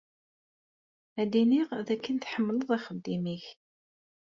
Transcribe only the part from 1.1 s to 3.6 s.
Ad iniɣ d akken tḥemmleḍ axeddim-ik.